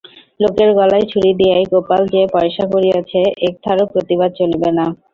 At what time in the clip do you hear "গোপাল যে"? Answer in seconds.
1.71-2.21